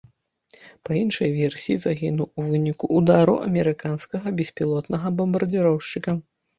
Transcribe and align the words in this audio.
Па 0.87 0.91
іншай 1.01 1.29
версіі, 1.41 1.77
загінуў 1.85 2.27
у 2.29 2.41
выніку 2.49 2.85
ўдару 2.97 3.39
амерыканскага 3.47 4.27
беспілотнага 4.43 5.17
бамбардзіроўшчыка. 5.23 6.23